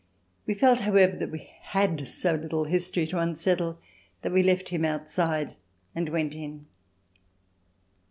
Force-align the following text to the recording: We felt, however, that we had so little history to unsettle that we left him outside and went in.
We 0.47 0.55
felt, 0.55 0.79
however, 0.79 1.15
that 1.17 1.29
we 1.29 1.51
had 1.61 2.07
so 2.07 2.33
little 2.33 2.63
history 2.63 3.05
to 3.05 3.19
unsettle 3.19 3.77
that 4.23 4.31
we 4.31 4.41
left 4.41 4.69
him 4.69 4.83
outside 4.83 5.53
and 5.93 6.09
went 6.09 6.33
in. 6.33 6.65